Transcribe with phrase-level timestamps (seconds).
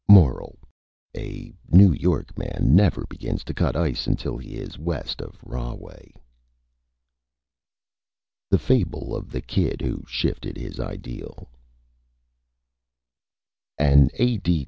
[0.09, 0.57] MORAL:
[1.15, 6.11] A New York Man never begins to Cut Ice until he is west of Rahway.
[8.49, 11.51] THE FABLE OF THE KID WHO SHIFTED HIS IDEAL
[13.77, 14.41] An A.